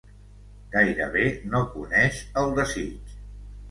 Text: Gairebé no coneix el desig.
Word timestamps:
Gairebé 0.77 1.27
no 1.53 1.63
coneix 1.77 2.27
el 2.45 2.61
desig. 2.63 3.19